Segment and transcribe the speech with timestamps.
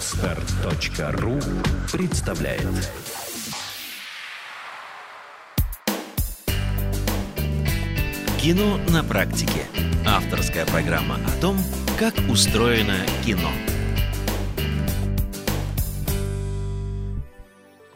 [0.00, 1.38] Отстар.ру
[1.92, 2.66] представляет
[8.40, 9.66] Кино на практике.
[10.06, 11.58] Авторская программа о том,
[11.98, 12.96] как устроено
[13.26, 13.50] кино.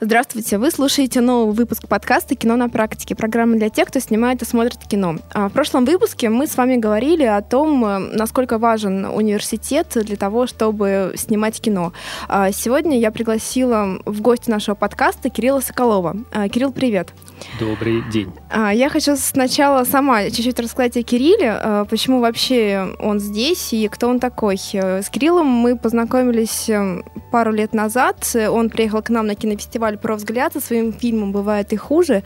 [0.04, 4.44] Здравствуйте, вы слушаете новый выпуск подкаста «Кино на практике», программа для тех, кто снимает и
[4.44, 5.16] смотрит кино.
[5.32, 10.16] А в прошлом выпуске мы с вами говорили о том, э, насколько важен университет для
[10.16, 11.94] того, чтобы снимать кино.
[12.28, 16.14] А сегодня я пригласила в гости нашего подкаста Кирилла Соколова.
[16.32, 17.14] А, Кирилл, привет.
[17.58, 18.30] Добрый день.
[18.52, 24.20] Я хочу сначала сама чуть-чуть рассказать о Кирилле, почему вообще он здесь и кто он
[24.20, 24.58] такой.
[24.74, 27.02] Э, с Кириллом мы познакомились э,
[27.32, 28.36] пару лет назад.
[28.50, 32.22] Он приехал к нам на кинофестиваль фестиваль про взгляд со своим фильмом «Бывает и хуже».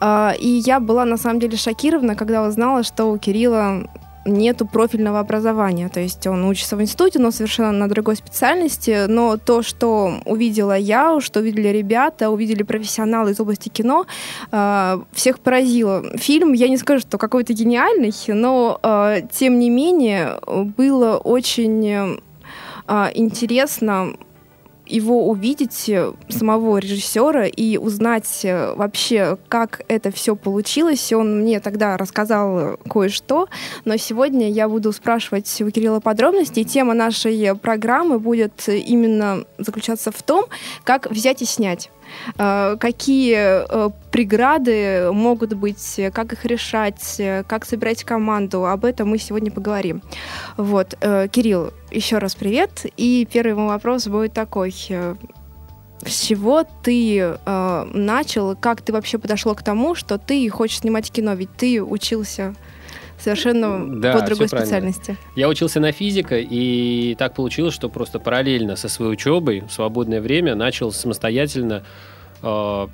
[0.00, 3.88] А, и я была на самом деле шокирована, когда узнала, что у Кирилла
[4.24, 5.88] нету профильного образования.
[5.88, 9.06] То есть он учится в институте, но совершенно на другой специальности.
[9.08, 14.06] Но то, что увидела я, что увидели ребята, увидели профессионалы из области кино,
[14.50, 16.02] а, всех поразило.
[16.18, 20.38] Фильм, я не скажу, что какой-то гениальный, но а, тем не менее
[20.76, 22.20] было очень
[23.14, 24.14] интересно
[24.92, 31.12] его увидеть, э, самого режиссера, и узнать э, вообще, как это все получилось.
[31.12, 33.48] Он мне тогда рассказал кое-что,
[33.84, 36.60] но сегодня я буду спрашивать у Кирилла подробности.
[36.60, 40.46] И тема нашей программы будет именно заключаться в том,
[40.84, 41.90] как взять и снять.
[42.38, 48.66] Э, какие э, преграды могут быть, как их решать, как собирать команду.
[48.66, 50.02] Об этом мы сегодня поговорим.
[50.56, 52.86] Вот, э, Кирилл, еще раз привет.
[52.96, 54.72] И первый мой вопрос будет такой.
[56.04, 61.12] С чего ты э, начал, как ты вообще подошел к тому, что ты хочешь снимать
[61.12, 61.34] кино?
[61.34, 62.54] Ведь ты учился
[63.22, 65.16] совершенно да, по другой специальности.
[65.36, 70.20] Я учился на физика, и так получилось, что просто параллельно со своей учебой в свободное
[70.20, 71.84] время начал самостоятельно
[72.42, 72.86] э,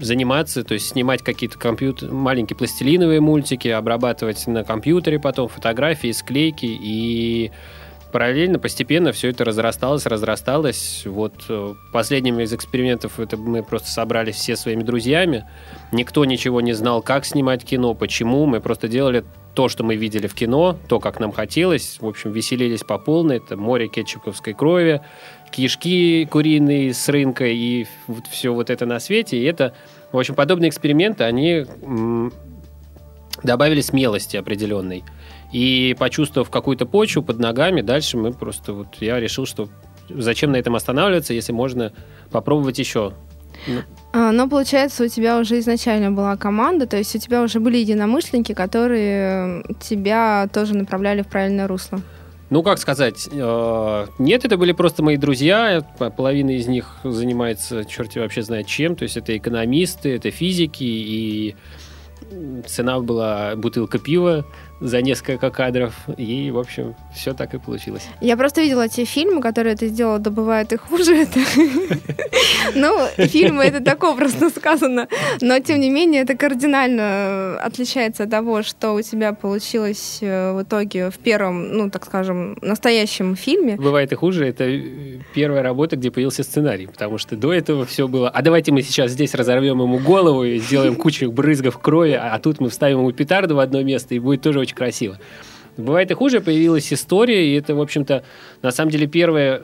[0.00, 6.66] заниматься, то есть снимать какие-то компьютер, маленькие пластилиновые мультики, обрабатывать на компьютере потом фотографии, склейки
[6.66, 7.52] и
[8.14, 11.02] параллельно, постепенно все это разрасталось, разрасталось.
[11.04, 15.44] Вот э, последним из экспериментов это мы просто собрались все своими друзьями.
[15.90, 18.46] Никто ничего не знал, как снимать кино, почему.
[18.46, 19.24] Мы просто делали
[19.56, 21.98] то, что мы видели в кино, то, как нам хотелось.
[22.00, 23.38] В общем, веселились по полной.
[23.38, 25.00] Это море кетчуповской крови,
[25.50, 29.38] кишки куриные с рынка и вот все вот это на свете.
[29.38, 29.74] И это,
[30.12, 31.66] в общем, подобные эксперименты, они
[33.42, 35.02] добавили смелости определенной.
[35.54, 39.68] И почувствовав какую-то почву под ногами, дальше мы просто вот я решил, что
[40.08, 41.92] зачем на этом останавливаться, если можно
[42.32, 43.12] попробовать еще.
[43.68, 43.80] Ну.
[44.12, 47.76] А, но получается, у тебя уже изначально была команда, то есть у тебя уже были
[47.76, 52.00] единомышленники, которые тебя тоже направляли в правильное русло.
[52.50, 55.86] Ну, как сказать, э, нет, это были просто мои друзья,
[56.16, 61.54] половина из них занимается, черти вообще знает чем, то есть это экономисты, это физики, и
[62.66, 64.44] цена была бутылка пива,
[64.80, 65.94] за несколько кадров.
[66.16, 68.06] И, в общем, все так и получилось.
[68.20, 71.26] Я просто видела те фильмы, которые ты сделала, да бывает и хуже.
[72.74, 75.06] Ну, фильмы это так образно сказано.
[75.40, 80.62] Но, тем не менее, это кардинально отличается от того, что у тебя получилось э, в
[80.62, 83.76] итоге в первом, ну, так скажем, настоящем фильме.
[83.76, 84.46] Бывает и хуже.
[84.46, 84.80] Это
[85.34, 86.86] первая работа, где появился сценарий.
[86.86, 90.58] Потому что до этого все было, а давайте мы сейчас здесь разорвем ему голову и
[90.58, 94.42] сделаем кучу брызгов крови, а тут мы вставим ему петарду в одно место, и будет
[94.42, 95.18] тоже очень красиво.
[95.76, 98.22] Бывает и хуже, появилась история, и это, в общем-то,
[98.62, 99.62] на самом деле первая,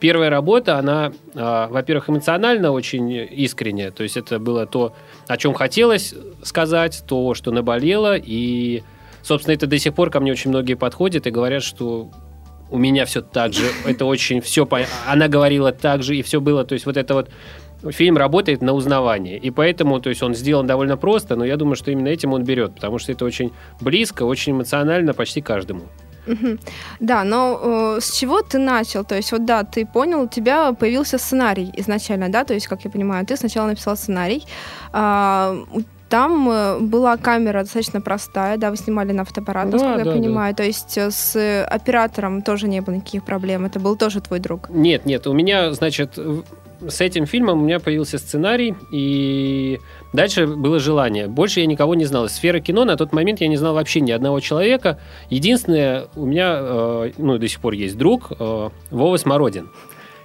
[0.00, 4.94] первая работа, она, э, во-первых, эмоционально очень искренняя, то есть это было то,
[5.26, 8.82] о чем хотелось сказать, то, что наболело, и,
[9.22, 12.10] собственно, это до сих пор ко мне очень многие подходят и говорят, что
[12.70, 14.68] у меня все так же, это очень все,
[15.06, 17.30] она говорила так же, и все было, то есть вот это вот
[17.90, 19.38] фильм работает на узнавание.
[19.38, 22.44] И поэтому, то есть он сделан довольно просто, но я думаю, что именно этим он
[22.44, 25.82] берет, потому что это очень близко, очень эмоционально почти каждому.
[27.00, 29.04] Да, но э, с чего ты начал?
[29.04, 32.44] То есть, вот да, ты понял, у тебя появился сценарий изначально, да?
[32.44, 34.44] То есть, как я понимаю, ты сначала написал сценарий.
[34.92, 35.64] Э,
[36.08, 40.52] там была камера достаточно простая, да, вы снимали на фотоаппарат, насколько да, я понимаю.
[40.52, 40.56] Да.
[40.56, 43.64] То есть э, с оператором тоже не было никаких проблем.
[43.64, 44.68] Это был тоже твой друг.
[44.68, 46.18] Нет, нет, у меня, значит,
[46.86, 49.78] с этим фильмом у меня появился сценарий, и
[50.12, 51.26] дальше было желание.
[51.26, 52.26] Больше я никого не знал.
[52.26, 54.98] Из сферы кино на тот момент я не знал вообще ни одного человека.
[55.30, 59.70] Единственное, у меня, э, ну, до сих пор есть друг, э, Вова Смородин.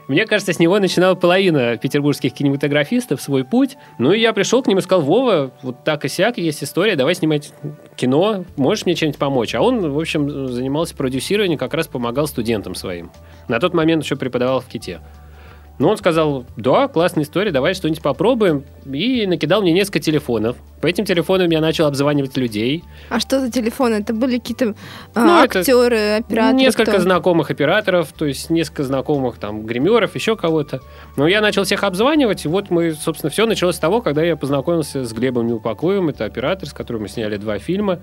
[0.08, 3.78] Мне кажется, с него начинала половина петербургских кинематографистов свой путь.
[3.98, 6.98] Ну и я пришел к ним и сказал, Вова, вот так и сяк, есть история,
[6.98, 7.54] давай снимать
[7.96, 9.56] кино, можешь мне чем-нибудь помочь?
[9.56, 13.10] А он, в общем, занимался продюсированием, как раз помогал студентам своим.
[13.48, 15.00] На тот момент еще преподавал в Ките.
[15.82, 18.66] Ну, он сказал, да, классная история, давай что-нибудь попробуем.
[18.86, 20.56] И накидал мне несколько телефонов.
[20.80, 22.84] По этим телефонам я начал обзванивать людей.
[23.10, 23.96] А что за телефоны?
[23.96, 24.76] Это были какие-то
[25.16, 26.54] а, ну, актеры, операторы?
[26.54, 27.02] Несколько кто?
[27.02, 30.82] знакомых операторов, то есть несколько знакомых там гримеров, еще кого-то.
[31.18, 34.36] Но я начал всех обзванивать, и вот мы, собственно, все началось с того, когда я
[34.36, 36.10] познакомился с Глебом Неупокоевым.
[36.10, 38.02] Это оператор, с которым мы сняли два фильма.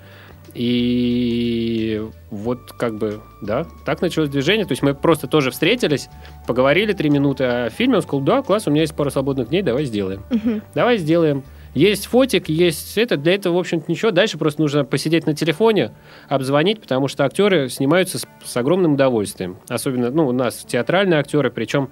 [0.54, 4.66] И вот как бы, да, так началось движение.
[4.66, 6.08] То есть мы просто тоже встретились,
[6.46, 7.96] поговорили три минуты о фильме.
[7.96, 10.22] Он сказал, да, класс, у меня есть пару свободных дней, давай сделаем.
[10.30, 10.60] Угу.
[10.74, 11.44] Давай сделаем.
[11.74, 13.16] Есть фотик, есть это.
[13.16, 14.10] Для этого, в общем-то, ничего.
[14.10, 15.92] Дальше просто нужно посидеть на телефоне,
[16.28, 19.58] обзвонить, потому что актеры снимаются с, с огромным удовольствием.
[19.68, 21.90] Особенно, ну, у нас театральные актеры, причем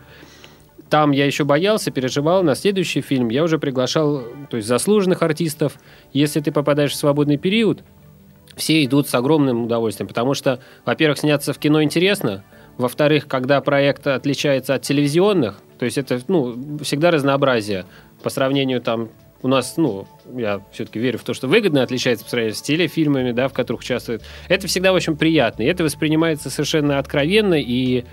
[0.89, 2.43] там я еще боялся, переживал.
[2.43, 5.75] На следующий фильм я уже приглашал то есть заслуженных артистов.
[6.13, 7.83] Если ты попадаешь в свободный период,
[8.57, 12.43] все идут с огромным удовольствием, потому что, во-первых, сняться в кино интересно,
[12.79, 17.87] во-вторых, когда проект отличается от телевизионных, то есть это ну, всегда разнообразие
[18.23, 19.11] по сравнению там
[19.43, 23.33] у нас, ну, я все-таки верю в то, что выгодно отличается по сравнению с телефильмами,
[23.33, 24.23] да, в которых участвуют.
[24.49, 25.63] Это всегда очень приятно.
[25.63, 28.05] И это воспринимается совершенно откровенно, и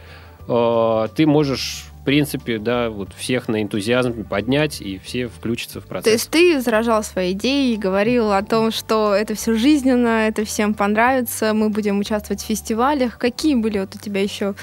[0.47, 5.85] э, ты можешь в принципе, да, вот всех на энтузиазм поднять, и все включатся в
[5.85, 6.03] процесс.
[6.03, 10.43] То есть ты заражал свои идеи и говорил о том, что это все жизненно, это
[10.43, 13.17] всем понравится, мы будем участвовать в фестивалях.
[13.17, 14.53] Какие были вот у тебя еще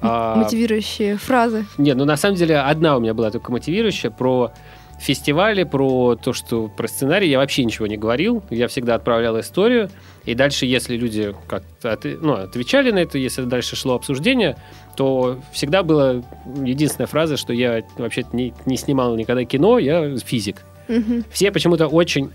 [0.00, 0.36] а...
[0.36, 1.66] мотивирующие фразы?
[1.76, 4.52] Нет, ну на самом деле одна у меня была только мотивирующая про
[5.00, 8.42] фестивали, про то, что про сценарий я вообще ничего не говорил.
[8.50, 9.90] Я всегда отправлял историю.
[10.24, 14.56] И дальше, если люди как-то ну, отвечали на это, если дальше шло обсуждение,
[14.96, 16.22] то всегда была
[16.64, 20.64] единственная фраза, что я вообще не, не снимал никогда кино, я физик.
[20.88, 21.24] Угу.
[21.30, 22.30] Все почему-то очень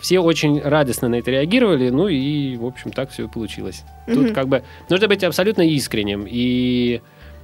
[0.00, 3.84] все очень радостно на это реагировали, ну и, в общем, так все и получилось.
[4.06, 4.14] Угу.
[4.14, 6.26] Тут как бы нужно быть абсолютно искренним.
[6.28, 7.00] И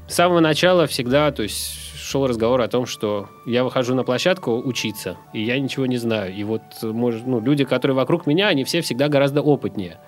[0.09, 4.61] с самого начала всегда, то есть шел разговор о том, что я выхожу на площадку
[4.61, 6.35] учиться, и я ничего не знаю.
[6.35, 9.99] И вот может, ну, люди, которые вокруг меня, они все всегда гораздо опытнее.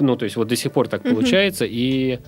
[0.00, 1.64] Ну, то есть вот до сих пор так получается.
[1.68, 2.20] И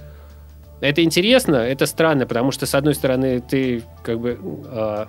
[0.81, 4.38] это интересно, это странно, потому что, с одной стороны, ты как бы...
[4.67, 5.06] Э,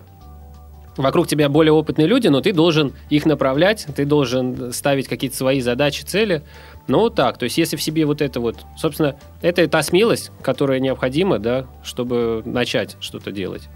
[0.98, 5.62] вокруг тебя более опытные люди, но ты должен их направлять, ты должен ставить какие-то свои
[5.62, 6.44] задачи, цели.
[6.88, 10.80] Ну, так, то есть если в себе вот это вот, собственно, это та смелость, которая
[10.80, 13.70] необходима, да, чтобы начать что-то делать.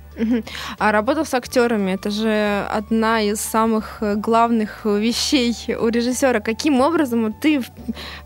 [0.77, 6.39] А работа с актерами это же одна из самых главных вещей у режиссера.
[6.39, 7.61] Каким образом ты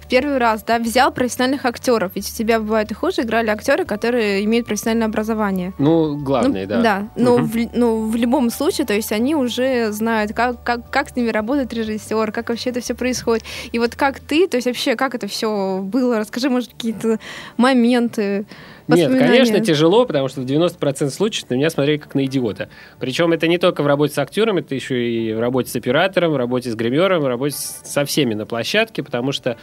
[0.09, 2.11] первый раз да, взял профессиональных актеров?
[2.15, 5.73] Ведь у тебя бывает и хуже играли актеры, которые имеют профессиональное образование.
[5.77, 6.81] Ну, главное, ну, да.
[6.81, 7.45] Да, но, угу.
[7.45, 11.29] в, но в любом случае, то есть они уже знают, как, как, как с ними
[11.29, 13.43] работает режиссер, как вообще это все происходит.
[13.71, 16.19] И вот как ты, то есть вообще как это все было?
[16.19, 17.19] Расскажи, может, какие-то
[17.57, 18.45] моменты.
[18.87, 22.69] Нет, конечно, тяжело, потому что в 90% случаев на меня смотрели как на идиота.
[22.99, 26.31] Причем это не только в работе с актером, это еще и в работе с оператором,
[26.31, 29.57] в работе с гримером, в работе со всеми на площадке, потому что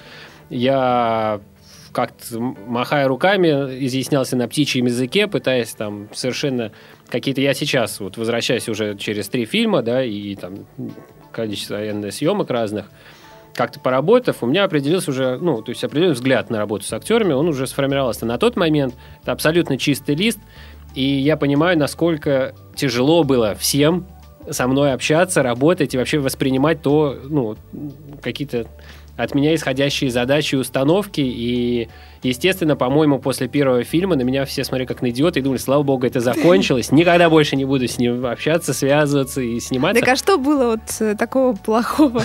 [0.51, 1.41] я
[1.93, 3.49] как-то махая руками,
[3.87, 6.73] изъяснялся на птичьем языке, пытаясь там совершенно
[7.09, 7.41] какие-то...
[7.41, 10.67] Я сейчас вот возвращаюсь уже через три фильма, да, и там
[11.33, 11.79] количество
[12.11, 12.91] съемок разных–
[13.57, 17.33] как-то поработав, у меня определился уже, ну, то есть определенный взгляд на работу с актерами,
[17.33, 18.95] он уже сформировался на тот момент.
[19.23, 20.39] Это абсолютно чистый лист,
[20.95, 24.07] и я понимаю, насколько тяжело было всем
[24.49, 27.57] со мной общаться, работать и вообще воспринимать то, ну,
[28.23, 28.67] какие-то
[29.17, 31.21] от меня исходящие задачи и установки.
[31.21, 31.89] И,
[32.23, 35.83] естественно, по-моему, после первого фильма на меня все смотрели как на идиота и думали, слава
[35.83, 36.93] богу, это закончилось.
[36.93, 40.01] Никогда больше не буду с ним общаться, связываться и сниматься.
[40.01, 42.23] Так а что было вот э, такого плохого?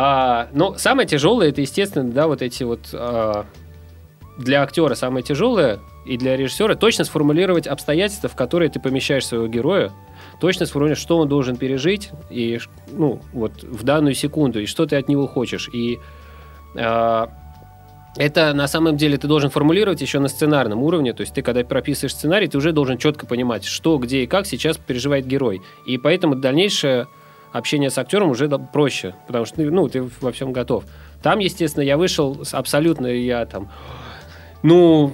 [0.00, 2.90] А, ну, самое тяжелое, это, естественно, да, вот эти вот...
[2.92, 3.46] А,
[4.38, 9.48] для актера самое тяжелое и для режиссера точно сформулировать обстоятельства, в которые ты помещаешь своего
[9.48, 9.90] героя,
[10.40, 12.58] точно сформулировать, что он должен пережить и,
[12.92, 15.68] ну, вот в данную секунду, и что ты от него хочешь.
[15.72, 15.98] И
[16.74, 17.26] э,
[18.16, 21.62] это на самом деле ты должен формулировать еще на сценарном уровне, то есть ты когда
[21.64, 25.62] прописываешь сценарий, ты уже должен четко понимать, что, где и как сейчас переживает герой.
[25.86, 27.06] И поэтому дальнейшее
[27.52, 30.84] общение с актером уже проще, потому что ну, ты во всем готов.
[31.22, 33.70] Там, естественно, я вышел абсолютно, я там,
[34.62, 35.12] ну,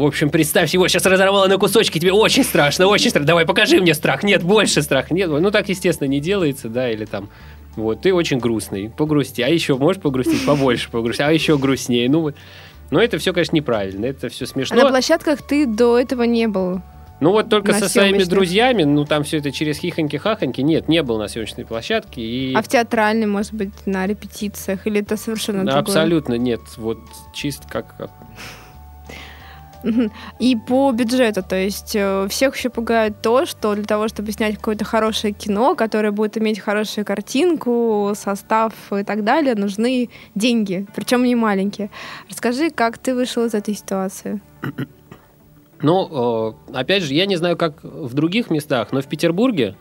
[0.00, 3.26] в общем, представь, его сейчас разорвало на кусочки, тебе очень страшно, очень страшно.
[3.26, 4.22] Давай, покажи мне страх.
[4.22, 5.10] Нет, больше страх.
[5.10, 7.28] Нет, ну так, естественно, не делается, да, или там,
[7.76, 9.42] вот, ты очень грустный, погрусти.
[9.42, 12.08] А еще можешь погрустить побольше, погрустить, а еще грустнее.
[12.08, 12.34] Ну вот.
[12.90, 14.80] Но это все, конечно, неправильно, это все смешно.
[14.80, 16.82] А на площадках ты до этого не был?
[17.20, 18.28] Ну вот только со своими съемочных.
[18.28, 20.62] друзьями, ну там все это через хихоньки-хахоньки.
[20.62, 22.22] Нет, не был на съемочной площадке.
[22.22, 24.86] И А в театральной, может быть, на репетициях?
[24.86, 25.80] Или это совершенно Да, другое?
[25.82, 26.60] абсолютно нет.
[26.78, 26.98] Вот
[27.34, 28.10] чисто как...
[30.38, 34.56] И по бюджету, то есть э, всех еще пугает то, что для того, чтобы снять
[34.56, 41.24] какое-то хорошее кино, которое будет иметь хорошую картинку, состав и так далее, нужны деньги, причем
[41.24, 41.90] не маленькие.
[42.28, 44.40] Расскажи, как ты вышел из этой ситуации?
[45.82, 49.76] Ну, э, опять же, я не знаю, как в других местах, но в Петербурге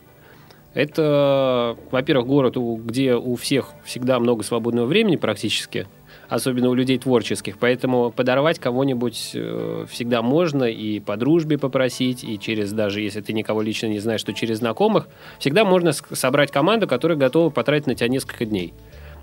[0.73, 5.87] это, во-первых, город, где у всех всегда много свободного времени практически,
[6.29, 12.39] особенно у людей творческих, поэтому подорвать кого-нибудь э, всегда можно и по дружбе попросить, и
[12.39, 15.07] через, даже если ты никого лично не знаешь, то через знакомых,
[15.39, 18.73] всегда можно собрать команду, которая готова потратить на тебя несколько дней.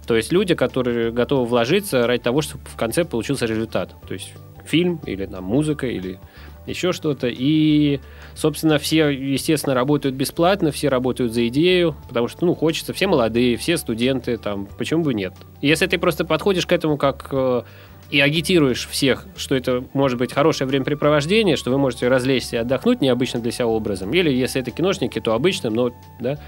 [0.07, 3.95] То есть люди, которые готовы вложиться ради того, чтобы в конце получился результат.
[4.07, 4.33] То есть
[4.65, 6.19] фильм или там музыка или
[6.67, 7.29] еще что-то.
[7.29, 8.01] И,
[8.37, 13.57] собственно, все, естественно, работают бесплатно, все работают за идею, потому что, ну, хочется, все молодые,
[13.57, 15.33] все студенты, там, почему бы нет.
[15.63, 17.63] Если ты просто подходишь к этому как э,
[18.11, 23.01] и агитируешь всех, что это может быть хорошее времяпрепровождение, что вы можете развлечься и отдохнуть
[23.01, 25.91] необычно для себя образом, или если это киношники, то обычным, но,
[26.21, 26.39] да,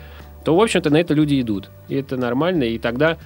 [0.44, 1.70] то, в общем-то, на это люди идут.
[1.88, 3.16] И это нормально, и тогда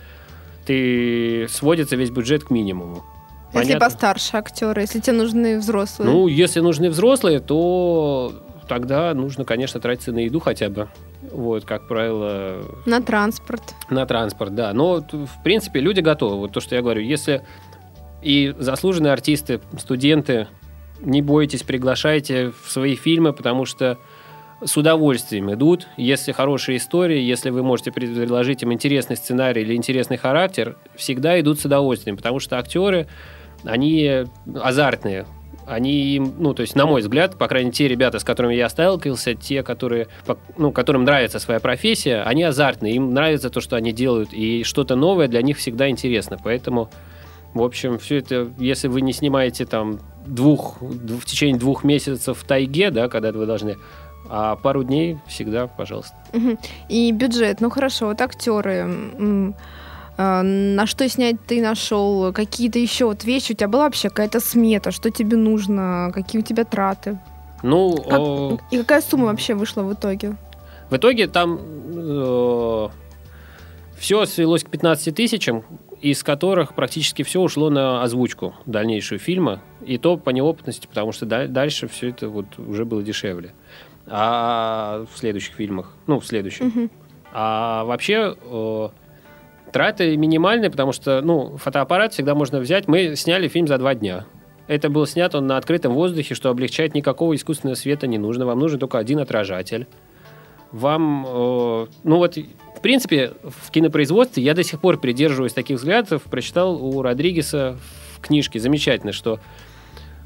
[0.67, 3.05] ты сводится весь бюджет к минимуму.
[3.53, 3.87] Если Понятно?
[3.87, 6.11] постарше актеры, если тебе нужны взрослые.
[6.11, 8.33] Ну, если нужны взрослые, то
[8.69, 10.89] тогда нужно, конечно, тратиться на еду хотя бы.
[11.31, 13.63] Вот, как правило, на транспорт.
[13.91, 14.73] на транспорт, да.
[14.73, 16.37] Но, в принципе, люди готовы.
[16.37, 17.03] Вот то, что я говорю.
[17.03, 17.43] Если
[18.23, 20.49] и заслуженные артисты, студенты,
[21.01, 23.99] не бойтесь, приглашайте в свои фильмы, потому что
[24.65, 25.89] с удовольствием идут.
[25.97, 31.61] Если хорошие истории, если вы можете предложить им интересный сценарий или интересный характер, всегда идут
[31.61, 33.09] с удовольствием, потому что актеры,
[33.65, 35.27] они азартные.
[35.73, 38.69] Они, ну, то есть, на мой взгляд, по крайней мере, те ребята, с которыми я
[38.69, 40.09] сталкивался, те, которые,
[40.57, 44.97] ну, которым нравится своя профессия, они азартные, им нравится то, что они делают, и что-то
[44.97, 46.37] новое для них всегда интересно.
[46.43, 46.91] Поэтому,
[47.55, 52.45] в общем, все это, если вы не снимаете там двух, в течение двух месяцев в
[52.45, 53.77] тайге, да, когда вы должны,
[54.29, 56.17] а пару дней всегда, пожалуйста.
[56.89, 57.61] И бюджет.
[57.61, 59.55] Ну хорошо, вот актеры.
[60.25, 62.33] А, На что снять ты нашел?
[62.33, 63.53] Какие-то еще вот вещи?
[63.53, 64.91] У тебя была вообще какая-то смета?
[64.93, 66.11] Что тебе нужно?
[66.15, 67.19] Какие у тебя траты?
[67.63, 70.37] Ну, Как- э, И какая сумма вообще вышла в итоге?
[70.91, 71.59] В итоге там
[73.97, 75.65] все свелось к 15 тысячам,
[76.01, 79.61] из которых практически все ушло на озвучку дальнейшую фильма.
[79.85, 83.53] И то по неопытности, потому что да- дальше все это вот уже было дешевле.
[84.07, 86.67] А в следующих фильмах, ну, в следующем.
[86.67, 86.91] Мгм.
[87.33, 88.89] А вообще э,
[89.73, 92.89] траты минимальные, потому что, ну, фотоаппарат всегда можно взять.
[92.89, 94.27] Мы сняли фильм за два дня.
[94.69, 98.47] Это был снят он на открытом воздухе, что облегчает никакого искусственного света не нужно.
[98.47, 99.87] Вам нужен только один отражатель.
[100.71, 106.23] Вам, э, ну вот, в принципе, в кинопроизводстве я до сих пор придерживаюсь таких взглядов.
[106.23, 107.77] Прочитал у Родригеса
[108.17, 109.41] в книжке замечательно, что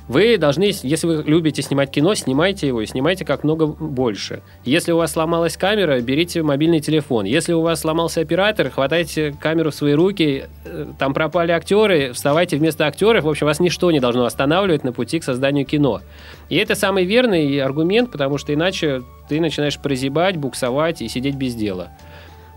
[0.09, 4.43] вы должны, если вы любите снимать кино, снимайте его и снимайте как много больше.
[4.65, 7.25] Если у вас сломалась камера, берите мобильный телефон.
[7.25, 12.57] Если у вас сломался оператор, хватайте камеру в свои руки, э, там пропали актеры, вставайте
[12.57, 13.25] вместо актеров.
[13.25, 16.03] В общем, вас ничто не должно останавливать на пути к созданию кино.
[16.49, 21.57] И это самый верный аргумент, потому что иначе ты начинаешь прозябать, буксовать и сидеть без
[21.57, 21.91] дела.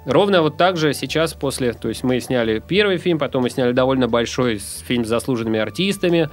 [0.06, 1.74] Ровно вот так же сейчас после...
[1.74, 6.30] То есть мы сняли первый фильм, потом мы сняли довольно большой фильм с заслуженными артистами.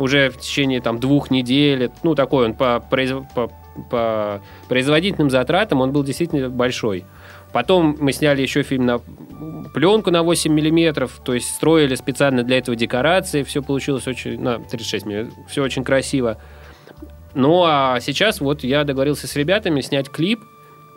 [0.00, 1.90] Уже в течение там двух недель.
[2.02, 3.50] Ну, такой он по, по,
[3.90, 7.04] по производительным затратам, он был действительно большой.
[7.52, 9.00] Потом мы сняли еще фильм на
[9.74, 14.58] пленку на 8 миллиметров, то есть строили специально для этого декорации, все получилось очень, на
[14.58, 16.38] 36 миллиметров, все очень красиво.
[17.34, 20.40] Ну, а сейчас вот я договорился с ребятами снять клип,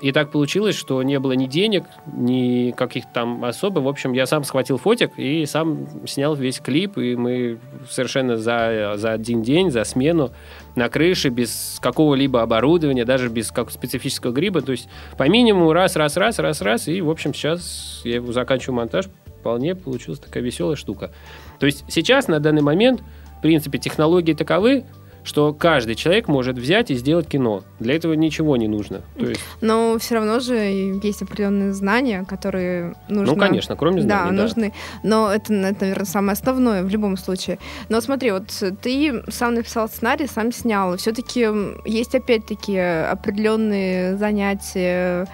[0.04, 3.80] и так получилось, что не было ни денег, ни каких-то там особо.
[3.80, 7.58] В общем, я сам схватил фотик и сам снял весь клип, и мы
[7.90, 10.32] совершенно за, за один день, за смену
[10.76, 14.60] на крыше, без какого-либо оборудования, даже без как специфического гриба.
[14.60, 18.76] То есть по минимуму раз, раз, раз, раз, раз, и, в общем, сейчас я заканчиваю
[18.76, 19.06] монтаж,
[19.40, 21.14] вполне получилась такая веселая штука.
[21.60, 23.02] То есть сейчас, на данный момент,
[23.38, 24.84] в принципе, технологии таковы,
[25.24, 27.64] что каждый человек может взять и сделать кино.
[27.80, 29.02] Для этого ничего не нужно.
[29.18, 33.34] То есть, Но все равно же есть определенные знания, которые нужно...
[33.34, 34.44] ну, конечно, кроме Да, знаний, да.
[34.44, 34.74] нужны.
[35.04, 37.60] Но это, это, наверное, самое основное в любом случае.
[37.90, 38.48] Но смотри, вот
[38.82, 40.98] ты сам написал сценарий, сам снял.
[40.98, 41.48] Все-таки
[41.86, 45.28] есть опять-таки определенные занятия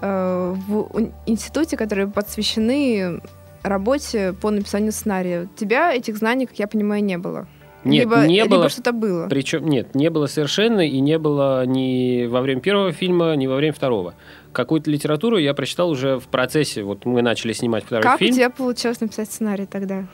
[0.00, 3.20] э, в институте, которые посвящены
[3.62, 5.42] работе по написанию сценария.
[5.44, 7.46] У тебя этих знаний, как я понимаю, не было.
[7.84, 8.68] Нет, либо, не либо было.
[8.68, 9.26] что-то было.
[9.28, 13.56] Причем нет, не было совершенно, и не было ни во время первого фильма, ни во
[13.56, 14.14] время второго.
[14.52, 16.82] Какую-то литературу я прочитал уже в процессе.
[16.82, 18.32] Вот мы начали снимать второй Как фильм.
[18.32, 20.06] у тебя получилось написать сценарий тогда?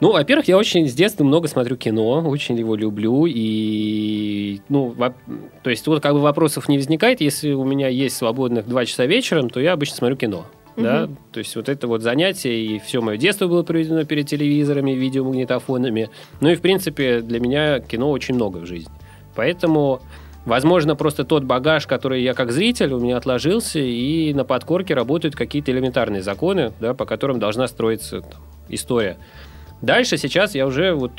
[0.00, 5.14] Ну, во-первых, я очень с детства много смотрю кино, очень его люблю, и, ну, во-
[5.62, 9.04] то есть вот как бы вопросов не возникает, если у меня есть свободных два часа
[9.06, 10.46] вечером, то я обычно смотрю кино.
[10.76, 11.18] Да, Мгм.
[11.32, 16.10] то есть вот это вот занятие, и все мое детство было проведено перед телевизорами, видеомагнитофонами.
[16.40, 18.92] Ну и, в принципе, для меня кино очень много в жизни.
[19.34, 20.00] Поэтому,
[20.44, 25.34] возможно, просто тот багаж, который я как зритель, у меня отложился, и на подкорке работают
[25.36, 29.18] какие-то элементарные законы, да, по которым должна строиться там, история.
[29.82, 31.12] Дальше сейчас я уже вот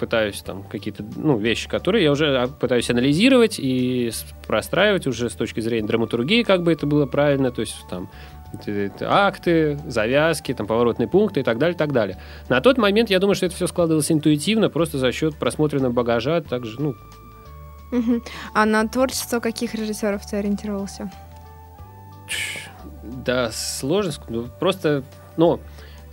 [0.00, 4.10] пытаюсь там какие-то ну, вещи, которые я уже а, пытаюсь анализировать и
[4.46, 8.08] простраивать уже с точки зрения драматургии, как бы это было правильно, то есть там
[9.00, 12.18] акты, завязки, там поворотные пункты и так далее, так далее.
[12.48, 16.40] На тот момент я думаю, что это все складывалось интуитивно, просто за счет просмотренного багажа,
[16.40, 16.94] также, ну.
[18.54, 21.10] А на творчество каких режиссеров ты ориентировался?
[23.02, 24.12] Да, сложно.
[24.28, 25.04] ну, Просто,
[25.36, 25.60] ну,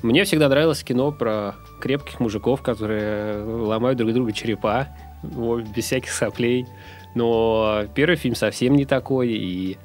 [0.02, 4.88] мне всегда нравилось кино про крепких мужиков, которые ломают друг друга черепа,
[5.24, 6.68] вот, без всяких соплей.
[7.16, 9.78] Но первый фильм совсем не такой, и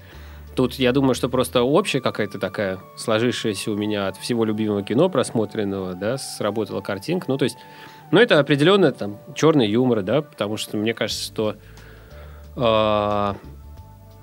[0.54, 5.08] тут я думаю, что просто общая какая-то такая сложившаяся у меня от всего любимого кино
[5.08, 7.26] просмотренного, да, сработала картинка.
[7.28, 7.56] Ну, то есть,
[8.10, 11.56] ну, это определенно там черный юмор, да, потому что мне кажется, что
[12.56, 13.36] а,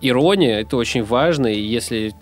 [0.01, 2.13] ирония это очень важно, и если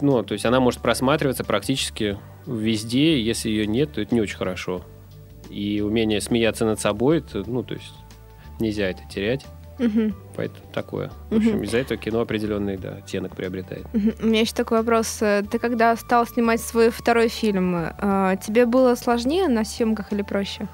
[0.00, 4.20] ну, то есть она может просматриваться практически везде, и если ее нет, то это не
[4.20, 4.82] очень хорошо.
[5.50, 7.94] И умение смеяться над собой, это, ну, то есть
[8.60, 9.46] нельзя это терять.
[9.78, 10.14] Мгм.
[10.36, 11.10] Поэтому такое.
[11.30, 13.86] В общем, из-за этого кино определенный да, оттенок приобретает.
[13.92, 14.14] Мгм.
[14.22, 15.18] У меня еще такой вопрос.
[15.20, 20.22] Э, Ты когда стал снимать свой второй фильм, э, тебе было сложнее на съемках или
[20.22, 20.68] проще?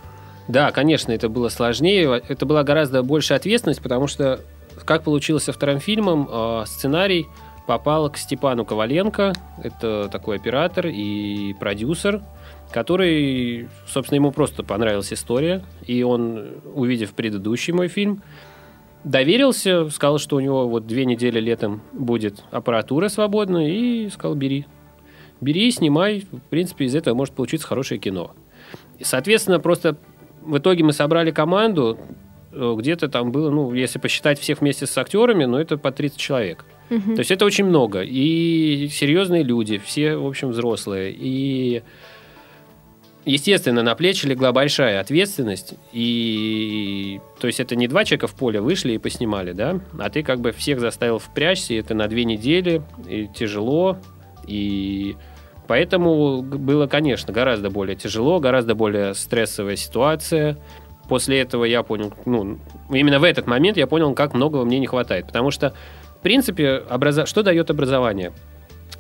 [0.49, 2.23] Да, конечно, это было сложнее.
[2.29, 4.41] Это была гораздо большая ответственность, потому что,
[4.85, 7.27] как получилось со вторым фильмом, э, сценарий
[7.67, 9.33] попал к Степану Коваленко.
[9.63, 12.21] Это такой оператор и продюсер,
[12.73, 15.63] который, собственно, ему просто понравилась история.
[15.87, 18.23] И он, увидев предыдущий мой фильм,
[19.05, 24.67] доверился, сказал, что у него вот две недели летом будет аппаратура свободная, и сказал, бери.
[25.41, 26.27] Бери, снимай.
[26.31, 28.33] В принципе, из этого может получиться хорошее кино.
[28.99, 29.97] И, соответственно, просто
[30.43, 31.99] в итоге мы собрали команду,
[32.53, 36.19] э, где-то там было, ну, если посчитать всех вместе с актерами, ну, это по 30
[36.19, 36.67] человек.
[36.91, 37.15] Мгм.
[37.15, 38.03] То есть это очень много.
[38.03, 41.15] И серьезные люди, все, в общем, взрослые.
[41.17, 41.83] И,
[43.25, 45.75] естественно, на плечи легла большая ответственность.
[45.93, 49.81] И, то есть это не два человека в поле вышли и поснимали, да?
[49.99, 53.99] А ты как бы всех заставил впрячься, и это на две недели, и тяжело.
[54.47, 55.17] И
[55.69, 60.59] поэтому было, конечно, гораздо более тяжело, гораздо более стрессовая ситуация.
[61.09, 62.59] После этого я понял, ну,
[62.91, 65.27] именно в этот момент я понял, как многого мне не хватает.
[65.27, 65.75] Потому что
[66.21, 68.33] в принципе, образо- что дает образование?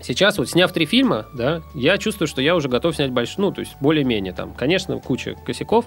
[0.03, 3.53] Сейчас вот сняв три фильма, да, я чувствую, что я уже готов снять больше, ну,
[3.53, 5.85] то есть более-менее там, конечно, куча косяков,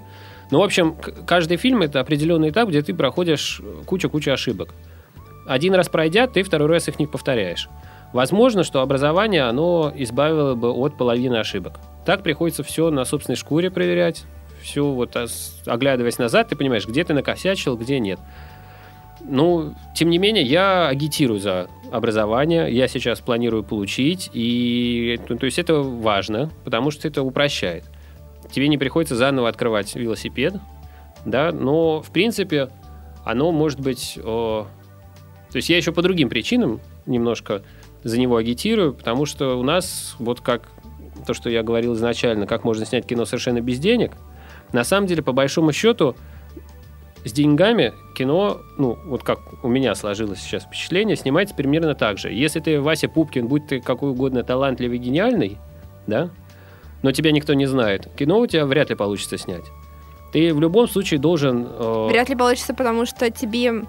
[0.51, 0.95] но, в общем,
[1.25, 4.75] каждый фильм это определенный этап, где ты проходишь кучу-кучу ошибок.
[5.47, 7.69] Один раз пройдя, ты второй раз их не повторяешь.
[8.13, 11.79] Возможно, что образование, оно избавило бы от половины ошибок.
[12.05, 14.25] Так приходится все на собственной шкуре проверять,
[14.61, 15.17] все вот
[15.65, 18.19] оглядываясь назад, ты понимаешь, где ты накосячил, где нет.
[19.25, 22.71] Ну, тем не менее, я агитирую за образование.
[22.71, 24.29] Я сейчас планирую получить.
[24.33, 27.85] И, ну, то есть это важно, потому что это упрощает.
[28.51, 30.55] Тебе не приходится заново открывать велосипед,
[31.25, 32.69] да, но, в принципе,
[33.23, 34.19] оно может быть...
[34.23, 34.67] о,
[35.51, 37.63] То есть я еще по другим причинам немножко
[38.03, 40.69] за него агитирую, потому что у нас, вот как
[41.25, 44.11] то, что я говорил изначально, как можно снять кино совершенно без денег,
[44.73, 46.15] на самом деле, по большому счету,
[47.25, 52.31] с деньгами кино, ну, вот как у меня сложилось сейчас впечатление, снимается примерно так же.
[52.31, 55.57] Если ты Вася Пупкин, будь ты какой угодно талантливый, гениальный,
[56.05, 56.29] да,
[57.01, 59.65] но тебя никто не знает, кино у тебя вряд ли получится снять.
[60.31, 61.67] Ты в любом случае должен...
[61.69, 63.83] э, Вряд ли получится, потому что тебе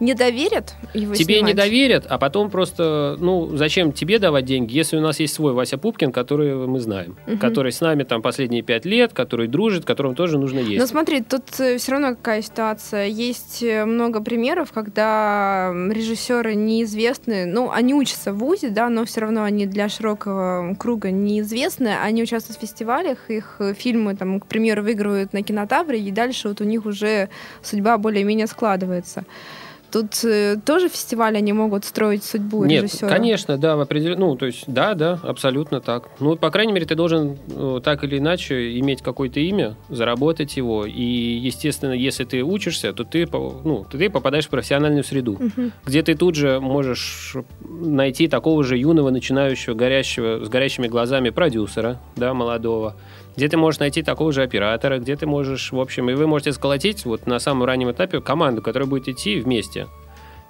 [0.00, 1.56] не доверят его Тебе не снимать.
[1.56, 5.78] доверят, а потом просто, ну, зачем тебе давать деньги, если у нас есть свой Вася
[5.78, 7.38] Пупкин, который мы знаем, Мгм.
[7.38, 10.78] который с нами там последние пять лет, который дружит, которому тоже нужно есть.
[10.80, 13.06] Но смотри, тут все равно какая ситуация.
[13.06, 19.20] Есть э, много примеров, когда режиссеры неизвестны, ну, они учатся в ВУЗе, да, но все
[19.20, 21.94] равно они для широкого круга неизвестны.
[22.02, 26.48] Они участвуют в фестивалях, их э, фильмы, там, к примеру, выигрывают на кинотавре, и дальше
[26.48, 27.28] вот у них уже
[27.62, 29.24] судьба более-менее складывается.
[29.90, 33.08] Тут э, тоже фестивали они могут строить судьбу Нет, режиссера?
[33.08, 34.20] конечно, да, в определен...
[34.20, 36.08] ну, то есть, да, да, абсолютно так.
[36.20, 40.86] Ну, по крайней мере, ты должен э, так или иначе иметь какое-то имя, заработать его,
[40.86, 45.72] и, естественно, если ты учишься, то ты, ну, ты попадаешь в профессиональную среду, Мгм.
[45.84, 51.98] где ты тут же можешь найти такого же юного, начинающего, горящего, с горящими глазами продюсера,
[52.16, 52.96] да, молодого,
[53.36, 56.52] где ты можешь найти такого же оператора, где ты можешь, в общем, и вы можете
[56.52, 59.86] сколотить вот на самом раннем этапе команду, которая будет идти вместе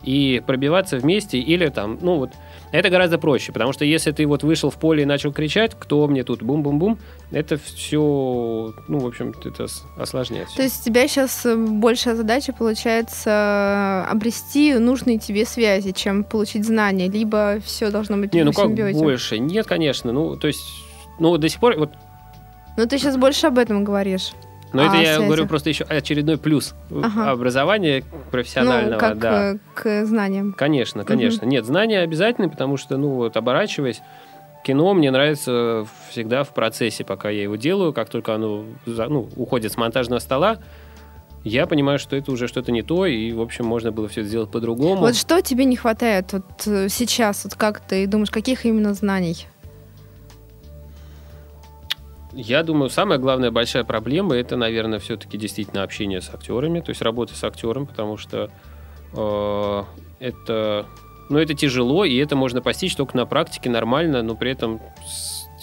[0.02, 2.30] и пробиваться вместе или там, ну вот,
[2.72, 6.06] это гораздо проще, потому что если ты вот вышел в поле и начал кричать, кто
[6.08, 6.98] мне тут бум-бум-бум,
[7.30, 10.48] это все, ну, в общем, это с- осложняет.
[10.48, 10.56] всё.
[10.56, 16.64] То есть у тебя сейчас большая задача получается э, обрести нужные тебе связи, чем получить
[16.64, 18.98] знания, либо все должно быть Не, ну как симбиозе.
[18.98, 19.38] больше?
[19.38, 20.64] Нет, конечно, ну, то есть,
[21.18, 21.90] ну, до сих пор, вот,
[22.80, 24.32] Ну ты сейчас больше об этом говоришь.
[24.72, 25.26] но это А, я связи.
[25.26, 27.30] говорю просто еще очередной плюс Ага.
[27.32, 29.52] образования профессионального, ну, как да.
[29.52, 30.54] э, к знаниям.
[30.54, 31.44] Конечно, конечно.
[31.44, 34.00] Нет, знания обязательны, потому что, ну, вот, оборачиваясь,
[34.64, 37.92] кино мне нравится всегда в процессе, пока я его делаю.
[37.92, 40.58] Как только оно ну, уходит с монтажного стола,
[41.44, 44.50] я понимаю, что это уже что-то не то, и, в общем, можно было все сделать
[44.50, 45.00] по-другому.
[45.00, 49.46] Вот что тебе не хватает вот э, сейчас, вот как ты думаешь, каких именно знаний?
[52.42, 57.02] Я думаю, самая главная большая проблема это, наверное, все-таки действительно общение с актерами, то есть
[57.02, 58.50] работа с актером, потому что
[59.14, 59.82] э,
[60.20, 60.86] это,
[61.28, 64.80] ну, это тяжело, и это можно постичь только на практике нормально, но при этом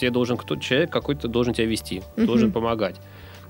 [0.00, 2.26] тебе должен кто человек какой-то должен тебя вести, Мгм.
[2.26, 2.96] должен помогать.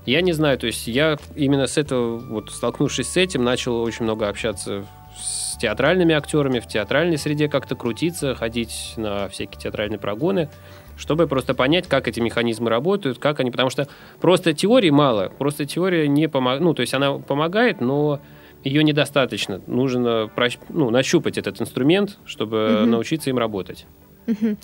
[0.07, 4.05] Я не знаю, то есть я именно с этого, вот столкнувшись с этим, начал очень
[4.05, 4.85] много общаться
[5.21, 10.49] с театральными актерами, в театральной среде как-то крутиться, ходить на всякие театральные прогоны,
[10.99, 13.87] чтобы просто понять, как эти механизмы работают, как они, потому что
[14.19, 18.19] просто теории мало, просто теория не помогает, ну, то есть она помогает, но
[18.63, 19.61] ее недостаточно.
[19.67, 20.29] Нужно
[20.69, 22.91] ну, нащупать этот инструмент, чтобы Мгм.
[22.91, 23.85] научиться им работать.
[24.27, 24.57] Мгм.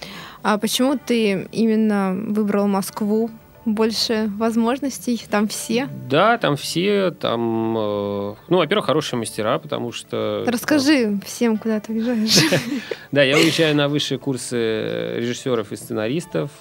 [0.43, 3.31] А почему ты именно выбрал Москву?
[3.65, 5.89] Больше возможностей, там все.
[6.07, 10.43] Да, там все, там, э, ну, во-первых, хорошие мастера, потому что...
[10.45, 12.43] Расскажи всем, куда ты уезжаешь.
[13.11, 16.51] Да, я уезжаю на высшие курсы режиссеров и сценаристов,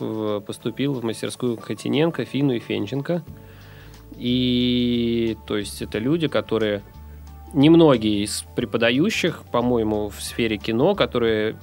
[0.47, 3.23] поступил в мастерскую Хотиненко, Фину и Фенченко.
[4.17, 6.83] И, то есть, это люди, которые...
[7.53, 11.57] Немногие из преподающих, по-моему, в сфере кино, которые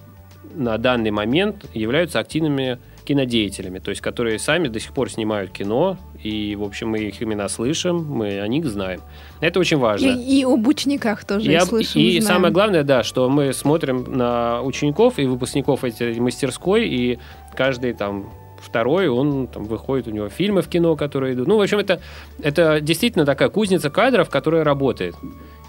[0.54, 2.80] на данный момент являются активными
[3.12, 7.22] кинодеятелями, то есть которые сами до сих пор снимают кино, и, в общем, мы их
[7.22, 9.02] имена слышим, мы о них знаем.
[9.42, 10.08] Это очень важно.
[10.08, 12.36] И, и об учениках тоже Я- слышим, и знаем.
[12.36, 17.20] самое главное, да, что мы смотрим на учеников и выпускников этой мастерской, и
[17.54, 21.48] каждый там второй, он там выходит, у него фильмы в кино, которые идут.
[21.48, 22.00] Ну, в общем, это,
[22.42, 25.16] это действительно такая кузница кадров, которая работает.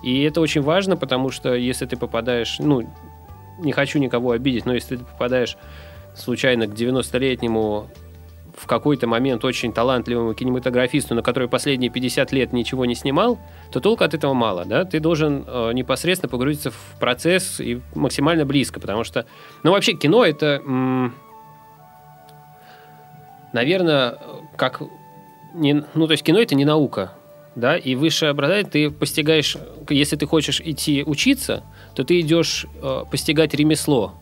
[0.05, 2.83] И это очень важно, потому что если ты попадаешь, ну,
[3.59, 5.57] не хочу никого обидеть, но если ты попадаешь
[6.15, 7.89] случайно к 90-летнему
[8.57, 13.39] в какой-то момент очень талантливому кинематографисту, на который последние 50 лет ничего не снимал,
[13.71, 14.85] то толку от этого мало, да?
[14.85, 19.27] Ты должен э, непосредственно погрузиться в процесс и максимально близко, потому что,
[19.63, 21.15] ну, вообще кино это, м,
[23.53, 24.19] наверное,
[24.57, 24.83] как,
[25.55, 27.13] не, ну, то есть кино это не наука,
[27.55, 29.57] да, и высшее образование ты постигаешь,
[29.89, 31.63] если ты хочешь идти учиться,
[31.95, 34.15] то ты идешь э, постигать ремесло,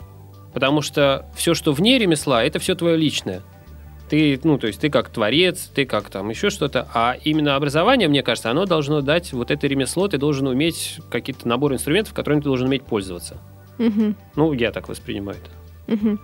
[0.52, 3.42] потому что все, что вне ремесла, это все твое личное.
[4.08, 8.08] Ты, ну, то есть ты как творец, ты как там еще что-то, а именно образование,
[8.08, 12.40] мне кажется, оно должно дать вот это ремесло, ты должен уметь какие-то набор инструментов, которыми
[12.40, 13.38] ты должен уметь пользоваться.
[13.78, 15.96] Мгм, Ну, я так воспринимаю это.
[15.96, 16.20] мгм.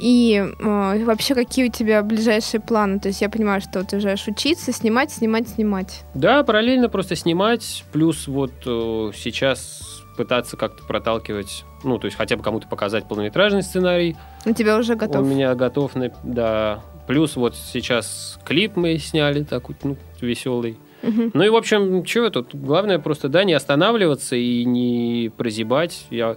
[0.00, 2.98] И э, вообще, какие у тебя ближайшие планы?
[2.98, 6.02] То есть я понимаю, что ты уезжаешь учиться, снимать, снимать, снимать.
[6.14, 12.36] Да, параллельно просто снимать, плюс вот э, сейчас пытаться как-то проталкивать, ну, то есть хотя
[12.36, 14.16] бы кому-то показать полнометражный сценарий.
[14.46, 15.22] У тебя уже готов.
[15.22, 16.82] Он у меня готов, да.
[17.06, 20.78] Плюс вот сейчас клип мы сняли такой, ну, веселый.
[21.02, 21.32] Мгм.
[21.34, 22.54] Ну и, в общем, что тут?
[22.54, 26.06] Главное просто, да, не останавливаться и не прозябать.
[26.10, 26.36] Я...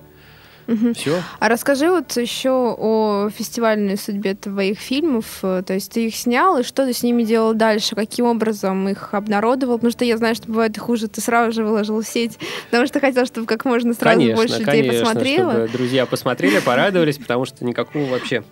[0.68, 0.94] Мгм.
[0.94, 1.22] Все.
[1.40, 5.40] А расскажи вот еще о фестивальной судьбе твоих фильмов.
[5.42, 7.96] То есть ты их снял, и что ты с ними делал дальше?
[7.96, 9.78] Каким образом их обнародовал?
[9.78, 12.38] Потому что я знаю, что бывает хуже, ты сразу же выложил в сеть,
[12.70, 15.52] потому что хотел, чтобы как можно сразу конечно, больше людей конечно, посмотрело.
[15.52, 18.44] чтобы друзья посмотрели, порадовались, потому что никакого вообще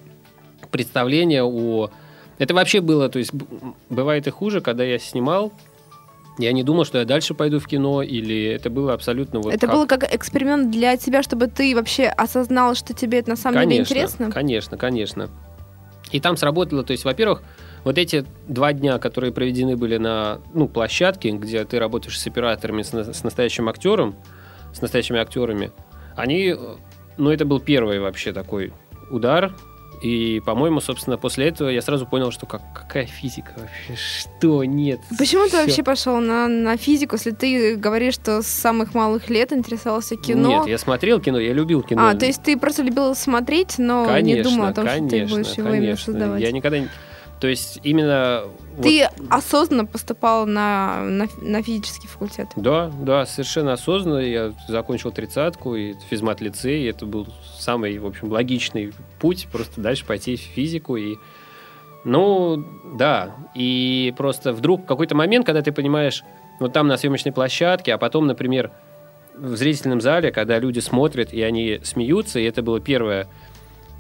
[0.72, 1.90] представления о...
[2.38, 3.32] Это вообще было, то есть
[3.90, 5.54] бывает и хуже, когда я снимал,
[6.38, 9.68] я не думал, что я дальше пойду в кино, или это было абсолютно вот это
[9.68, 13.56] как- было как эксперимент для тебя, чтобы ты вообще осознал, что тебе это на самом
[13.60, 14.32] деле конечно, интересно?
[14.32, 15.30] Конечно, конечно.
[16.12, 17.42] И там сработало, то есть, во-первых,
[17.84, 22.82] вот эти два дня, которые проведены были на ну, площадке, где ты работаешь с операторами,
[22.84, 24.16] с, на- с настоящим актером,
[24.74, 25.72] с настоящими актерами,
[26.16, 26.56] они,
[27.18, 28.72] ну, это был первый вообще такой
[29.10, 29.54] удар,
[30.02, 33.96] и, по-моему, собственно, после этого я сразу понял, что как, какая физика вообще?
[34.20, 34.64] Что?
[34.64, 35.00] Нет.
[35.18, 35.62] Почему ты Всё.
[35.62, 40.60] вообще пошел на, на физику, если ты говоришь, что с самых малых лет интересовался кино?
[40.60, 42.08] Нет, я смотрел кино, я любил кино.
[42.08, 45.54] А, то есть ты просто любил смотреть, но не думал о том, что ты будешь
[45.54, 46.06] его именно конечно.
[46.06, 46.42] создавать.
[46.42, 46.90] Я никогда не...
[47.40, 48.46] То есть именно...
[48.82, 52.48] Ты вот- осознанно поступал на, на, на физический факультет.
[52.56, 54.20] Да, да, совершенно осознанно.
[54.20, 56.84] Я закончил тридцатку и физмат-лицей.
[56.84, 59.48] и Это был самый, в общем, логичный путь.
[59.52, 60.96] Просто дальше пойти в физику.
[60.96, 61.18] И,
[62.06, 62.66] ну,
[62.98, 63.36] да.
[63.54, 66.24] И просто вдруг в какой-то момент, когда ты понимаешь,
[66.60, 68.72] вот там на съемочной площадке, а потом, например,
[69.38, 73.28] в зрительном зале, когда люди смотрят, и они смеются, и это было первое...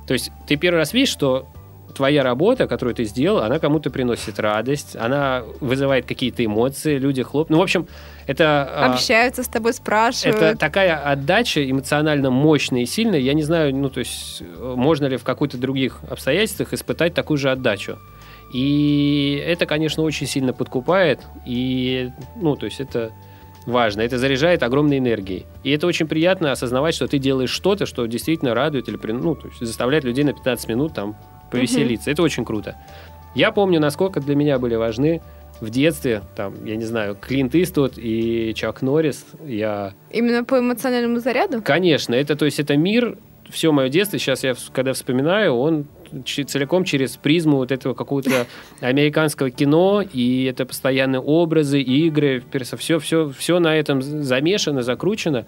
[0.08, 1.48] То есть ты первый раз видишь, что
[1.96, 7.50] твоя работа, которую ты сделал, она кому-то приносит радость, она вызывает какие-то эмоции, люди хлоп.
[7.50, 7.88] Ну, в общем,
[8.28, 8.70] это...
[8.72, 10.36] а, Общаются с тобой, спрашивают.
[10.36, 13.20] это такая отдача эмоционально мощная и сильная.
[13.20, 17.50] Я не знаю, ну, то есть, можно ли в каких-то других обстоятельствах испытать такую же
[17.52, 17.98] отдачу.
[18.54, 21.22] И это, конечно, очень сильно подкупает.
[21.46, 23.12] И, ну, то есть, это
[23.66, 24.02] важно.
[24.02, 25.46] Это заряжает огромной энергией.
[25.64, 29.48] И это очень приятно осознавать, что ты делаешь что-то, что действительно радует или, ну, то
[29.48, 31.16] есть, заставляет людей на 15 минут там
[31.52, 32.12] повеселиться.
[32.12, 32.76] Это очень круто.
[33.36, 35.22] Я помню, насколько для меня были важны
[35.62, 39.26] в детстве, там, я не знаю, Клинт Иствуд и Чак Норрис.
[39.46, 41.62] Я Именно по эмоциональному заряду?
[41.62, 43.18] Конечно, это, то есть, это мир,
[43.50, 45.86] все мое детство, сейчас я, когда вспоминаю, он
[46.26, 48.48] целиком через призму вот этого какого-то
[48.80, 52.44] американского кино, и это постоянные образы, игры,
[52.78, 55.46] все, все, все на этом замешано, закручено.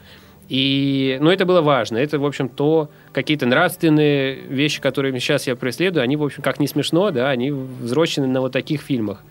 [0.49, 1.97] И, ну, это было важно.
[1.97, 6.59] Это, в общем, то, какие-то нравственные вещи, которые сейчас я преследую, они, в общем, как
[6.59, 9.23] не смешно, да, они взрослены на вот таких фильмах.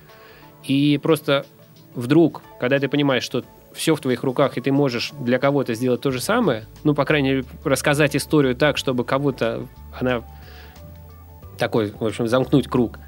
[0.65, 1.47] И просто
[1.95, 6.01] вдруг, когда ты понимаешь, что все в твоих руках, и ты можешь для кого-то сделать
[6.01, 9.67] то же самое, ну, по крайней мере, рассказать историю так, чтобы кого-то
[9.99, 10.23] она
[11.59, 12.99] такой, в общем, замкнуть круг,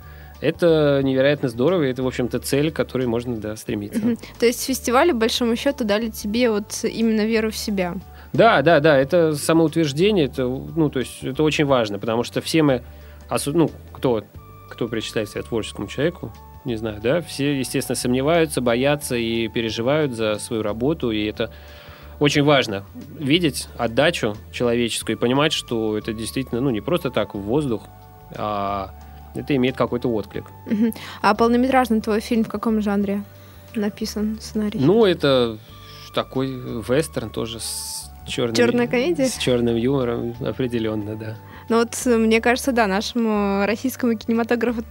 [0.41, 4.01] это невероятно здорово, и это, в общем-то, цель, к которой можно, да, стремиться.
[4.01, 4.19] Мгм.
[4.39, 7.97] То есть фестивали, по большому счету, дали тебе вот именно веру в себя.
[8.33, 12.63] Да, да, да, это самоутверждение, это, ну, то есть, это очень важно, потому что все
[12.63, 12.83] мы,
[13.47, 14.23] ну, кто,
[14.71, 16.33] кто причисляет себя творческому человеку,
[16.65, 21.51] не знаю, да, все, естественно, сомневаются, боятся и переживают за свою работу, и это
[22.21, 22.85] очень важно
[23.19, 27.83] видеть отдачу человеческую и понимать, что это действительно, ну, не просто так в воздух,
[28.31, 28.93] это
[29.35, 30.45] имеет какой-то отклик.
[31.23, 33.23] А полнометражный твой фильм в каком жанре
[33.75, 34.81] написан сценарий?
[34.81, 35.59] Ну, это
[36.15, 38.55] такой вестерн тоже с черным...
[38.55, 39.29] Черная комедия?
[39.29, 41.37] С черным юмором, определенно, да.
[41.69, 44.83] Ну вот, мне кажется, да, нашему российскому кинематографу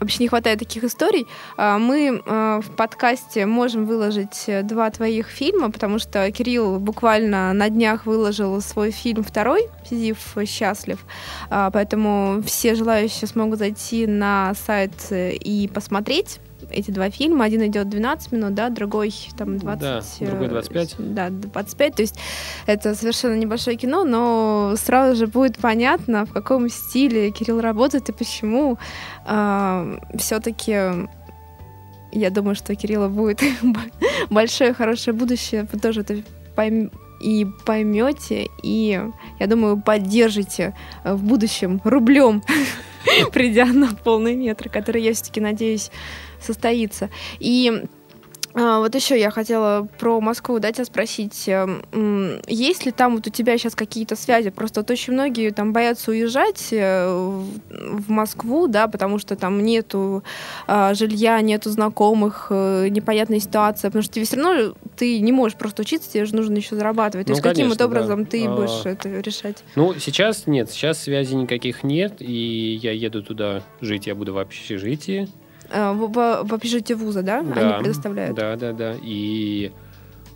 [0.00, 1.26] вообще не хватает таких историй.
[1.56, 7.52] А, Мы э, в подкасте можем выложить э, два твоих фильма, потому что Кирилл буквально
[7.52, 11.04] на днях выложил свой фильм второй, «Сизиф счастлив».
[11.50, 17.44] А, Поэтому все желающие смогут зайти на сайт э, и посмотреть эти два фильма.
[17.44, 19.80] Один идет 12 минут, да, другой там 20...
[20.20, 20.94] Да, другой э, 25.
[20.98, 21.94] Да, 25.
[21.94, 22.18] То есть
[22.66, 28.12] это совершенно небольшое кино, но сразу же будет понятно, в каком стиле Кирилл работает и
[28.12, 28.78] почему.
[29.24, 31.08] Все-таки
[32.12, 33.42] я думаю, что Кирилла будет
[34.30, 35.66] большое, хорошее будущее.
[35.70, 36.22] Вы тоже это
[36.56, 39.00] пойм- и поймете, и,
[39.38, 40.74] я думаю, поддержите
[41.04, 42.42] э, в будущем рублем,
[43.32, 45.90] придя на полный метр, который, я все-таки надеюсь,
[46.40, 47.10] состоится.
[47.38, 47.84] И
[48.58, 53.26] а, вот еще я хотела про Москву, да, тебя спросить, эм, есть ли там вот
[53.26, 54.48] у тебя сейчас какие-то связи?
[54.48, 57.06] Просто вот очень многие там боятся уезжать э,
[57.68, 60.24] в Москву, да, потому что там нету
[60.66, 65.58] а, жилья, нету знакомых, э, непонятная ситуация, потому что тебе все равно ты не можешь
[65.58, 67.26] просто учиться, тебе же нужно еще зарабатывать.
[67.26, 68.00] То Ну, есть каким вот конечно, да.
[68.00, 68.56] образом ты А.
[68.56, 69.64] будешь это решать?
[69.74, 74.38] Ну, сейчас нет, сейчас связей никаких нет, и я еду туда жить, я буду в
[74.38, 75.28] общежитии.
[75.70, 77.42] А, В, в, общежитии вуза, да?
[77.42, 78.36] Да, Они предоставляют?
[78.36, 78.94] Да, да, да.
[79.02, 79.72] И,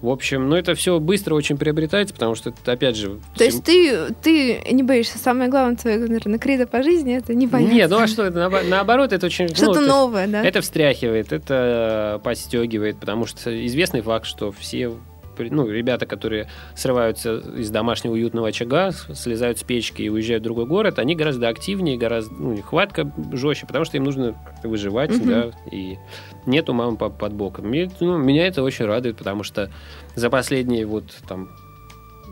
[0.00, 3.18] в общем, ну, это все быстро очень приобретается, потому что, это, опять же...
[3.36, 5.18] То есть ты, ты не боишься.
[5.18, 7.74] Самое главное твое, наверное, кредо по жизни это не бояться.
[7.74, 9.46] Нет, ну а что, это наобо- наоборот, это очень...
[9.48, 10.42] ну, Что-то то есть новое, да?
[10.42, 14.92] Это встряхивает, это подстегивает, потому что известный факт, что все
[15.48, 20.66] ну, ребята, которые срываются из домашнего уютного очага, слезают с печки и уезжают в другой
[20.66, 25.28] город, они гораздо активнее, гораздо, ну, хватка жестче, потому что им нужно выживать, Мгм.
[25.28, 25.96] да, и
[26.46, 27.68] нету мамы папы под боком.
[27.68, 29.70] Мне, ну, меня это очень радует, потому что
[30.14, 31.48] за последние вот там,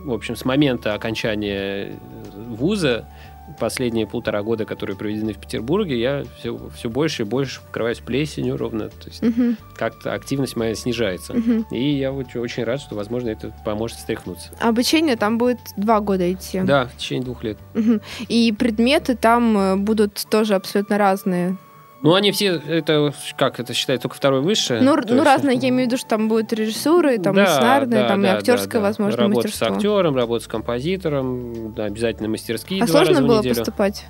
[0.05, 1.99] в общем, с момента окончания
[2.35, 3.09] вуза
[3.59, 8.57] последние полтора года, которые проведены в Петербурге, я все, все больше и больше покрываюсь плесенью
[8.57, 8.89] ровно.
[8.89, 9.57] То есть Мгм.
[9.77, 11.35] как-то активность моя снижается.
[11.35, 11.67] Мгм.
[11.71, 14.51] И я очень рад, что, возможно, это поможет встряхнуться.
[14.61, 16.61] Обучение там будет два года идти.
[16.61, 17.59] Да, в течение двух лет.
[17.75, 18.01] Мгм.
[18.29, 21.57] И предметы там э, будут тоже абсолютно разные.
[22.03, 24.81] Ну, они все, это, как это считается, только второе высшее?
[24.81, 27.47] Ну, ну разные, я имею в виду, что там будет режиссура, и там и Да,
[27.47, 28.85] сценарная, да, там и да, актерское, да, да.
[28.85, 29.67] возможно, Работа мастерство.
[29.67, 33.57] с актером, работа с композитором, да, обязательно мастерские А два раза сложно в было неделю.
[33.57, 34.07] поступать?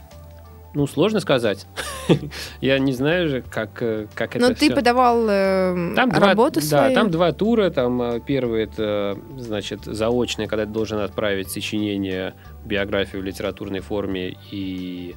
[0.75, 1.67] Ну, сложно сказать.
[2.61, 4.75] Я не знаю же, как, э, как это Но Ну, ты всё.
[4.75, 6.95] подавал э, Там два, работу да, свою?
[6.95, 7.71] там два тура.
[7.71, 12.35] Там э, первый это, значит, заочный, когда ты должен отправить сочинение,
[12.67, 15.17] биографию в литературной форме и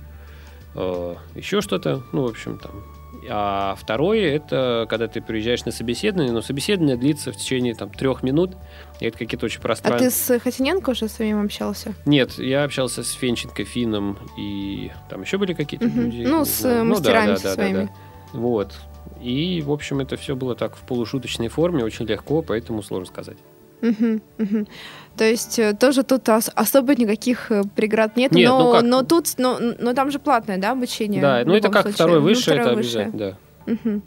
[0.76, 2.02] э, еще что-то.
[2.12, 2.72] Ну, в общем, там.
[3.30, 8.24] А второй это когда ты приезжаешь на собеседование, но собеседование длится в течение там трех
[8.24, 8.56] минут.
[9.00, 10.10] И это какие-то очень А пространные.
[10.10, 11.94] ты с Хотиненко уже своим общался?
[12.06, 16.02] Нет, я общался с Фенченко, Фином и там еще были какие-то Мгм.
[16.02, 16.24] люди.
[16.24, 16.78] Ну, с, знаю.
[16.78, 17.84] э, да, мастерами да, со да, да, своими.
[17.86, 17.92] да.
[18.34, 18.74] Вот.
[19.22, 23.38] И, в общем, это все было так в полушуточной форме, очень легко, поэтому сложно сказать.
[23.82, 24.68] Мгм, мгм.
[25.18, 28.84] То есть э, тоже тут ос- особо никаких э, преград нет, Нет, но, ну как?
[28.84, 31.22] но тут, но, но там же платное, да, обучение?
[31.22, 31.96] да, ну это как случае?
[31.96, 33.06] второе Ну, высшее, это второе высшее.
[33.08, 33.74] обязательно, да.
[33.74, 34.02] Мгм.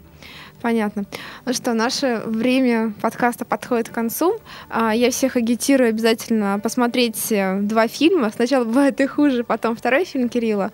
[0.61, 1.03] Понятно.
[1.45, 4.39] Ну что, наше время подкаста подходит к концу.
[4.69, 8.31] А, Я всех агитирую обязательно посмотреть э, два фильма.
[8.33, 10.71] Сначала бывает и хуже, потом второй фильм Кирилла.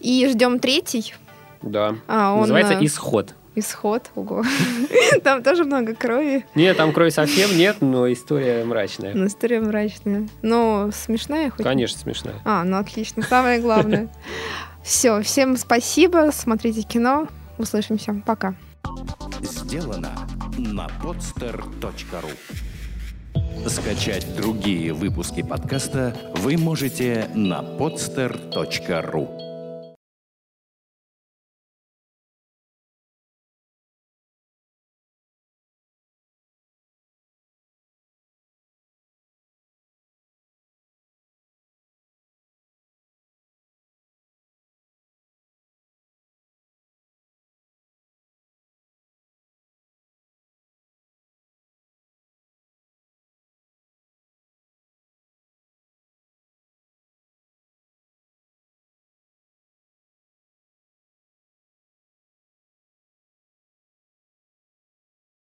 [0.00, 1.14] И ждем третий.
[1.62, 1.94] Да.
[2.08, 3.34] А, он, Называется «Исход».
[3.58, 4.10] Исход.
[4.14, 4.44] Ого.
[5.24, 6.44] Там тоже много крови.
[6.54, 9.14] Нет, там крови совсем нет, но история мрачная.
[9.14, 10.28] Но история мрачная.
[10.42, 11.64] Но смешная хоть?
[11.64, 12.34] Конечно, смешная.
[12.44, 14.08] А, ну отлично, самое главное.
[14.82, 18.54] Все, всем спасибо, смотрите кино, услышимся, пока.
[19.42, 20.12] Сделано
[20.56, 22.30] на podster.ru
[23.68, 29.47] Скачать другие выпуски подкаста вы можете на podster.ru